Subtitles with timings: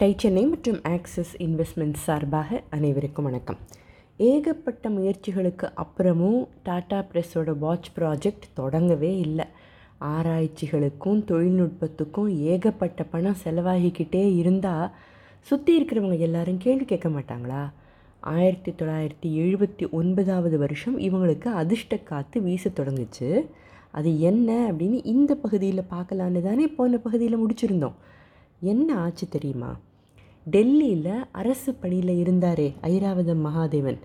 [0.00, 3.56] Tie Chennai மற்றும் axis investment சார்பாக அனைவருக்கும் வணக்கம்.
[4.16, 9.44] ஏகப்பட்ட முயற்சிகளுக்கு அப்புறமும் டாடா ப்ரெஸ்ஸோட வாட்ச் ப்ராஜெக்ட் தொடங்கவே இல்லை.
[10.00, 14.90] ஆராய்ச்சிகளுக்கும் தொழில்நுட்பத்துக்கும் ஏகப்பட்ட பணம் செலவாகிக்கிட்டே இருந்தால்
[15.40, 17.70] சுற்றி இருக்கிறவங்க எல்லாரும் கேள்வி கேட்க மாட்டாங்களா?
[18.20, 23.50] ஆயிரத்தி தொள்ளாயிரத்தி எழுபத்தி ஒன்பதாவது வருஷம் இவங்களுக்கு அதிர்ஷ்ட காற்று வீச தொடங்குச்சு.
[23.90, 27.94] அது என்ன அப்படின்னு இந்த பகுதியில் பார்க்கலான்னு தானே போன பகுதியில் முடிச்சிருந்தோம்.
[28.60, 29.78] என்ன ஆச்சு தெரியுமா?
[30.46, 33.98] டெல்லியில் அரசு பணியில் இருந்தாரே ஐராவதம் மகாதேவன்.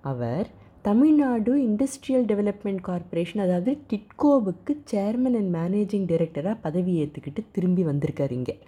[0.00, 0.46] அவர்
[0.82, 8.58] தமிழ்நாடு இண்டஸ்ட்ரியல் டெவலப்மெண்ட் கார்ப்பரேஷன் அதாவது டிட்கோவுக்கு சேர்மன் அண்ட் மேனேஜிங் டைரக்டராக பதவி ஏற்றுக்கிட்டு திரும்பி வந்திருக்காரு இங்கே.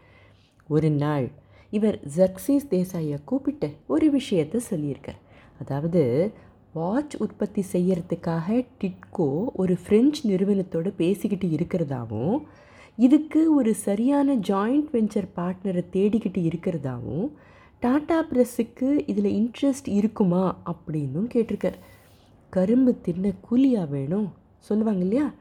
[0.69, 1.31] ஒரு நாள்
[1.71, 5.21] இவர் ஜக்சீஸ் தேசாயை கூப்பிட்டு ஒரு விஷயத்தை சொல்லியிருக்கார்.
[5.61, 6.33] அதாவது
[6.73, 12.39] வாட்ச் உற்பத்தி செய்யறதுக்காக டிட்கோ ஒரு ஃப்ரெஞ்ச் நிறுவனத்தோடு பேசிக்கிட்டு இருக்கிறதாவும்
[12.97, 17.27] இதுக்கு ஒரு சரியான ஜாயிண்ட் வெஞ்சர் பார்ட்னரை தேடிக்கிட்டு இருக்கிறதாவும்
[17.81, 21.79] டாடா ப்ரெஸ்ஸுக்கு இதில் இன்ட்ரெஸ்ட் இருக்குமா அப்படின்னும் கேட்டிருக்கார்.
[22.51, 24.33] கரும்பு தின்ன கூலியா வேணும்?
[24.59, 25.33] சொல்லுவாங்க இல்லையா?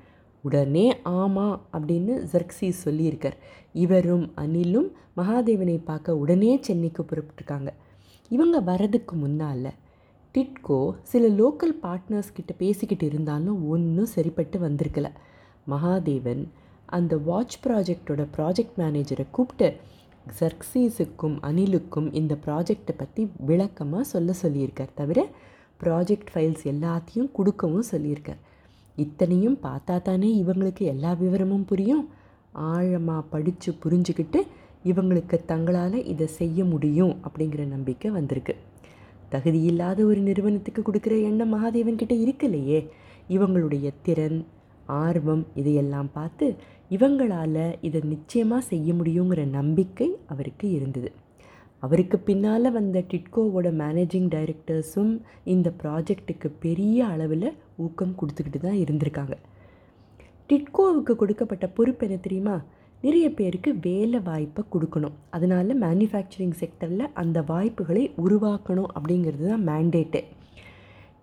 [0.41, 3.37] உடனே ஆமாம் அப்படின்னு ஜர்க்ஸீஸ் சொல்லியிருக்கார்.
[3.73, 7.67] இவரும் அனிலும் மகாதேவனை பார்க்க உடனே சென்னைக்கு புறப்பட்டுருக்காங்க.
[8.29, 9.71] இவங்க வரதுக்கு முன்னால்
[10.35, 15.09] டிட்கோ சில லோக்கல் பார்ட்னர்ஸ் கிட்ட பேசிக்கிட்டு இருந்தாலும் ஒன்றும் சரிப்பட்டு வந்திருக்கல.
[15.69, 16.45] மகாதேவன்
[16.85, 19.77] அந்த வாட்ச் ப்ராஜெக்டோட ப்ராஜெக்ட் மேனேஜரை கூப்பிட்டு
[20.39, 25.27] சர்க்சீஸுக்கும் அனிலுக்கும் இந்த ப்ராஜெக்டை பற்றி விளக்கமாக சொல்ல சொல்லியிருக்கார் தவிர
[25.83, 28.41] ப்ராஜெக்ட் ஃபைல்ஸ் எல்லாத்தையும் கொடுக்கவும் சொல்லியிருக்கார்.
[28.97, 32.09] இத்தனையும் பார்த்தா தானே இவங்களுக்கு எல்லா விவரமும் புரியும்.
[32.51, 34.41] ஆழமாக படித்து புரிஞ்சுக்கிட்டு
[34.83, 38.55] இவங்களுக்கு தங்களால் இதை செய்ய முடியும் அப்படிங்கிற நம்பிக்கை வந்திருக்கு.
[39.31, 42.89] தகுதியில்லாத ஒரு நிறுவனத்துக்கு கொடுக்குற எண்ணம் மகாதேவன்கிட்ட இருக்கலையே.
[43.29, 44.45] இவங்களுடைய திறன்
[44.85, 46.55] ஆர்வம் இதையெல்லாம் பார்த்து
[46.89, 51.11] இவங்களால் இதை நிச்சயமாக செய்ய முடியுங்கிற நம்பிக்கை அவருக்கு இருந்தது.
[51.79, 59.35] அவருக்கு பின்னால் வந்த டிட்கோவோட மேனேஜிங் டைரக்டர்ஸும் இந்த ப்ராஜெக்ட்டுக்கு பெரிய அளவில் ஊக்கம் கொடுத்துக்கிட்டு தான் இருந்திருக்காங்க.
[60.49, 62.63] டிட்கோவுக்கு கொடுக்கப்பட்ட பொறுப்பு என்ன தெரியுமா?
[63.01, 65.13] நிறைய பேருக்கு வேலை வாய்ப்பை கொடுக்கணும்.
[65.29, 70.23] அதனால் மேனுஃபேக்சரிங் செக்டரில் அந்த வாய்ப்புகளை உருவாக்கணும் அப்படிங்கிறது தான் மேண்டேட்டு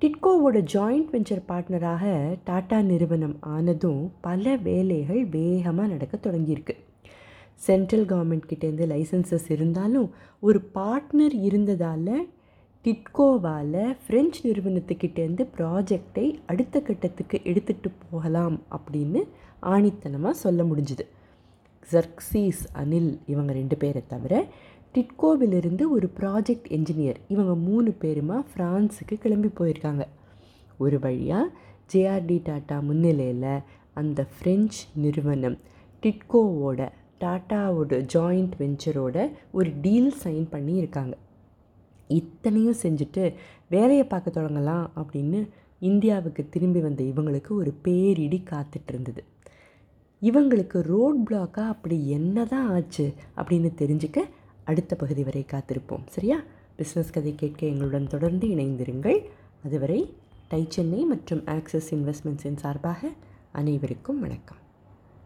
[0.02, 2.04] டிட்கோவோட ஜாயிண்ட் வெஞ்சர் பார்ட்னராக
[2.44, 6.74] டாடா நிறுவனம் ஆனதும் பல வேலைகள் வேகமாக நடக்க தொடங்கியிருக்கு.
[7.54, 12.26] சென்ட்ரல் கவர்மெண்ட் கிட்டேருந்து லைசன்சஸ் இருந்தாலும் ஒரு பார்ட்னர் இருந்ததால்
[12.84, 19.22] டிட்கோவால் ஃப்ரெஞ்ச் நிறுவனத்துக்கிட்டேருந்து ப்ராஜெக்டை அடுத்த கட்டத்துக்கு எடுத்துகிட்டு போகலாம் அப்படின்னு
[19.62, 21.06] ஆணித்தனமாக சொல்ல முடிஞ்சுது.
[21.92, 24.34] ஜர்க்சீஸ் அனில் இவங்க ரெண்டு பேரை தவிர
[24.94, 27.18] டிட்கோவிலிருந்து ஒரு ப்ராஜெக்ட் என்ஜினியர்.
[27.28, 30.04] இவங்க மூணு பேருமா ஃப்ரான்ஸுக்கு கிளம்பி போயிருக்காங்க.
[30.78, 31.52] ஒரு வழியாக
[31.92, 33.62] ஜேஆர்டி டாட்டா முன்னிலையில்
[33.94, 35.56] அந்த ஃப்ரெஞ்ச் நிறுவனம்
[36.02, 36.88] டிட்கோவோட
[37.20, 39.16] டாட்டாவோட ஜாயிண்ட் வெஞ்சரோட
[39.52, 41.16] ஒரு டீல் சைன் பண்ணி இருக்காங்க.
[42.08, 43.34] இத்தனையும் செஞ்சுட்டு
[43.68, 45.40] வேலையை பார்க்க தொடங்கலாம் அப்படின்னு
[45.78, 49.24] இந்தியாவுக்கு திரும்பி வந்த இவங்களுக்கு ஒரு பேரிடி காத்துட்டு இருந்தது
[50.22, 54.20] இவங்களுக்கு ரோட் பிளாக்காக அப்படி என்ன தான் ஆச்சு அப்படின்னு தெரிஞ்சுக்க
[54.64, 56.06] அடுத்த பகுதி வரை காத்திருப்போம்.
[56.08, 56.40] சரியா?
[56.78, 59.24] பிஸ்னஸ் கதை கேட்க எங்களுடன் தொடர்ந்து இணைந்திருங்கள்.
[59.64, 60.14] அதுவரை
[60.48, 63.10] டை சென்னை மற்றும் ஆக்சிஸ் இன்வெஸ்ட்மெண்ட்ஸின் சார்பாக
[63.52, 64.61] அனைவருக்கும் வணக்கம்.